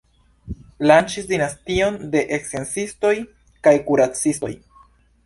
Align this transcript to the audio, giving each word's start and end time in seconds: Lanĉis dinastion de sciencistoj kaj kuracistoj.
Lanĉis 0.91 1.27
dinastion 1.31 1.99
de 2.15 2.23
sciencistoj 2.47 3.13
kaj 3.69 3.75
kuracistoj. 3.91 4.51